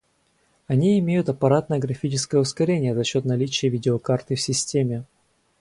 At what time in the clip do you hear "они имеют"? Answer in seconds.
0.65-1.29